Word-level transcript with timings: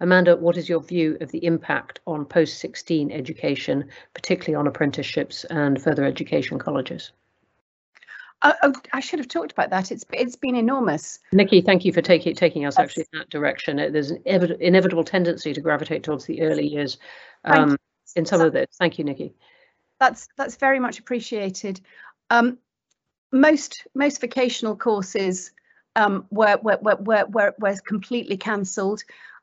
Amanda, 0.00 0.36
what 0.36 0.56
is 0.56 0.68
your 0.68 0.80
view 0.80 1.16
of 1.20 1.30
the 1.30 1.44
impact 1.44 2.00
on 2.06 2.24
post 2.24 2.58
16 2.58 3.10
education, 3.10 3.88
particularly 4.14 4.54
on 4.54 4.66
apprenticeships 4.66 5.44
and 5.44 5.80
further 5.80 6.04
education 6.04 6.58
colleges? 6.58 7.12
Uh, 8.42 8.52
oh, 8.62 8.74
I 8.92 9.00
should 9.00 9.18
have 9.18 9.28
talked 9.28 9.52
about 9.52 9.70
that. 9.70 9.90
It's 9.90 10.04
it's 10.12 10.36
been 10.36 10.56
enormous. 10.56 11.18
Nikki, 11.32 11.62
thank 11.62 11.86
you 11.86 11.92
for 11.92 12.02
taking 12.02 12.34
taking 12.34 12.66
us 12.66 12.78
actually 12.78 13.06
in 13.12 13.20
that 13.20 13.30
direction. 13.30 13.76
There's 13.76 14.10
an 14.10 14.56
inevitable 14.60 15.04
tendency 15.04 15.54
to 15.54 15.60
gravitate 15.62 16.02
towards 16.02 16.26
the 16.26 16.42
early 16.42 16.66
years 16.66 16.98
um, 17.44 17.78
in 18.14 18.26
some 18.26 18.42
of 18.42 18.52
this. 18.52 18.66
Thank 18.78 18.98
you, 18.98 19.04
Nikki. 19.04 19.34
That's 19.98 20.28
that's 20.36 20.56
very 20.56 20.78
much 20.78 20.98
appreciated. 20.98 21.80
Um, 22.28 22.58
most 23.32 23.86
most 23.94 24.20
vocational 24.20 24.76
courses 24.76 25.52
um, 25.96 26.26
were, 26.30 26.58
were, 26.62 26.78
were, 26.82 27.24
were, 27.26 27.54
were 27.58 27.76
completely 27.86 28.36
cancelled. 28.36 29.02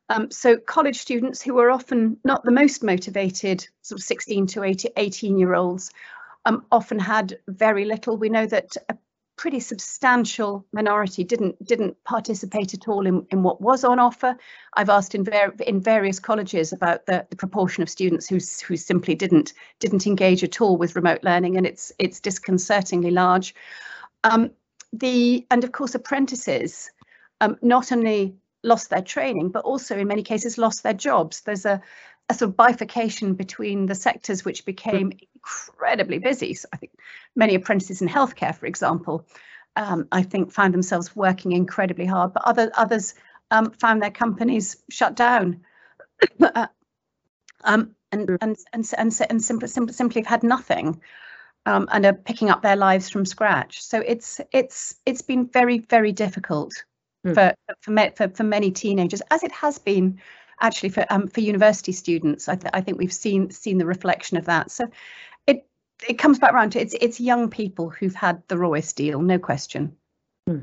Um, 0.09 0.29
so 0.31 0.57
college 0.57 0.97
students 0.97 1.41
who 1.41 1.57
are 1.59 1.71
often 1.71 2.17
not 2.23 2.43
the 2.43 2.51
most 2.51 2.83
motivated, 2.83 3.67
sort 3.81 3.99
of 3.99 4.05
16 4.05 4.47
to 4.47 4.63
18, 4.63 4.91
18 4.97 5.37
year 5.37 5.53
olds, 5.53 5.91
um, 6.45 6.65
often 6.71 6.99
had 6.99 7.39
very 7.47 7.85
little. 7.85 8.17
We 8.17 8.29
know 8.29 8.45
that 8.45 8.75
a 8.89 8.97
pretty 9.35 9.59
substantial 9.59 10.65
minority 10.71 11.23
didn't 11.23 11.61
didn't 11.65 12.01
participate 12.03 12.73
at 12.73 12.87
all 12.87 13.05
in, 13.05 13.25
in 13.31 13.43
what 13.43 13.61
was 13.61 13.83
on 13.83 13.99
offer. 13.99 14.35
I've 14.75 14.89
asked 14.89 15.15
in, 15.15 15.23
ver 15.23 15.53
in 15.65 15.81
various 15.81 16.19
colleges 16.19 16.71
about 16.71 17.05
the, 17.05 17.25
the 17.29 17.35
proportion 17.35 17.81
of 17.81 17.89
students 17.89 18.27
who 18.27 18.35
who 18.67 18.77
simply 18.77 19.15
didn't 19.15 19.53
didn't 19.79 20.05
engage 20.05 20.43
at 20.43 20.61
all 20.61 20.77
with 20.77 20.95
remote 20.95 21.23
learning, 21.23 21.57
and 21.57 21.65
it's 21.65 21.91
it's 21.97 22.19
disconcertingly 22.19 23.11
large. 23.11 23.55
Um, 24.23 24.51
the 24.91 25.45
and 25.49 25.63
of 25.63 25.71
course 25.71 25.95
apprentices 25.95 26.91
um, 27.41 27.57
not 27.61 27.91
only 27.91 28.35
lost 28.63 28.89
their 28.89 29.01
training 29.01 29.49
but 29.49 29.65
also 29.65 29.97
in 29.97 30.07
many 30.07 30.23
cases 30.23 30.57
lost 30.57 30.83
their 30.83 30.93
jobs. 30.93 31.41
There's 31.41 31.65
a 31.65 31.81
a 32.29 32.33
sort 32.33 32.49
of 32.49 32.57
bifurcation 32.57 33.33
between 33.33 33.85
the 33.85 33.95
sectors 33.95 34.45
which 34.45 34.65
became 34.65 35.11
incredibly 35.35 36.19
busy. 36.19 36.53
So 36.53 36.69
I 36.71 36.77
think 36.77 36.93
many 37.35 37.55
apprentices 37.55 38.01
in 38.01 38.07
healthcare, 38.07 38.55
for 38.55 38.65
example, 38.65 39.27
um, 39.75 40.07
I 40.11 40.23
think 40.23 40.51
found 40.51 40.73
themselves 40.73 41.15
working 41.15 41.51
incredibly 41.51 42.05
hard, 42.05 42.33
but 42.33 42.43
other 42.45 42.71
others 42.75 43.15
um, 43.51 43.71
found 43.71 44.01
their 44.01 44.11
companies 44.11 44.77
shut 44.89 45.15
down. 45.15 45.61
um, 47.63 47.95
and, 48.11 48.29
and, 48.41 48.57
and, 48.71 48.91
and, 48.97 49.21
and 49.29 49.43
simply, 49.43 49.67
simply, 49.67 49.93
simply 49.93 50.21
have 50.21 50.29
had 50.29 50.43
nothing 50.43 51.01
um, 51.65 51.87
and 51.91 52.05
are 52.05 52.13
picking 52.13 52.49
up 52.49 52.61
their 52.61 52.75
lives 52.75 53.09
from 53.09 53.25
scratch. 53.25 53.81
So 53.81 53.99
it's 53.99 54.39
it's 54.51 54.95
it's 55.05 55.21
been 55.21 55.47
very 55.47 55.79
very 55.79 56.11
difficult 56.11 56.73
mm. 57.25 57.33
for 57.33 57.53
for, 57.81 58.11
for 58.15 58.35
for 58.35 58.43
many 58.43 58.71
teenagers, 58.71 59.21
as 59.31 59.43
it 59.43 59.51
has 59.51 59.79
been 59.79 60.19
actually 60.61 60.89
for 60.89 61.05
um, 61.09 61.27
for 61.27 61.41
university 61.41 61.91
students. 61.91 62.47
I, 62.47 62.55
th- 62.55 62.71
I 62.73 62.81
think 62.81 62.97
we've 62.97 63.13
seen 63.13 63.51
seen 63.51 63.77
the 63.77 63.85
reflection 63.85 64.37
of 64.37 64.45
that. 64.45 64.71
So 64.71 64.85
it 65.47 65.67
it 66.07 66.17
comes 66.17 66.39
back 66.39 66.53
around 66.53 66.71
to 66.71 66.81
it's 66.81 66.95
it's 66.99 67.19
young 67.19 67.49
people 67.49 67.89
who've 67.89 68.15
had 68.15 68.43
the 68.47 68.57
rawest 68.57 68.95
deal, 68.95 69.21
no 69.21 69.39
question. 69.39 69.97
Hmm. 70.47 70.59